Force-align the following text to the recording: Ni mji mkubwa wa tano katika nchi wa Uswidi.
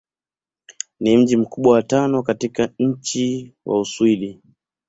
Ni 0.99 1.17
mji 1.17 1.37
mkubwa 1.37 1.73
wa 1.73 1.83
tano 1.83 2.23
katika 2.23 2.69
nchi 2.79 3.53
wa 3.65 3.79
Uswidi. 3.79 4.41